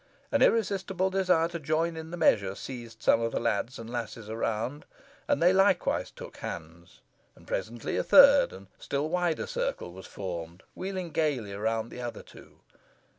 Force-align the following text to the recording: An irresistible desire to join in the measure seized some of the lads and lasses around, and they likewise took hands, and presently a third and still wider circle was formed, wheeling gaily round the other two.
An 0.31 0.41
irresistible 0.41 1.11
desire 1.11 1.47
to 1.49 1.59
join 1.59 1.95
in 1.95 2.09
the 2.09 2.17
measure 2.17 2.55
seized 2.55 3.03
some 3.03 3.21
of 3.21 3.31
the 3.31 3.39
lads 3.39 3.77
and 3.77 3.87
lasses 3.87 4.31
around, 4.31 4.83
and 5.27 5.39
they 5.39 5.53
likewise 5.53 6.09
took 6.09 6.37
hands, 6.37 7.01
and 7.35 7.45
presently 7.45 7.97
a 7.97 8.03
third 8.03 8.51
and 8.51 8.65
still 8.79 9.07
wider 9.09 9.45
circle 9.45 9.91
was 9.93 10.07
formed, 10.07 10.63
wheeling 10.73 11.11
gaily 11.11 11.53
round 11.53 11.91
the 11.91 12.01
other 12.01 12.23
two. 12.23 12.61